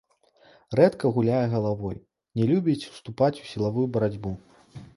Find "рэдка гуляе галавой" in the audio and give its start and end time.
0.79-1.99